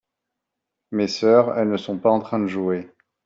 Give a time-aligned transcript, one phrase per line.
[0.89, 2.89] Mes sœurs, elles ne sont pas en train de jouer.